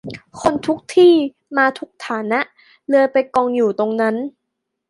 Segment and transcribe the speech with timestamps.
[0.39, 1.13] คนทุกที่
[1.57, 2.39] มาทุกฐานะ
[2.89, 4.15] เลยไปกองอยู่ตรงนั้น